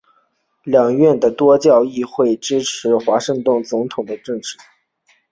[0.63, 4.57] 两院的多数议员支持华盛顿总统的政府。